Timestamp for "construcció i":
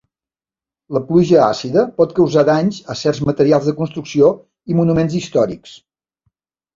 3.81-4.79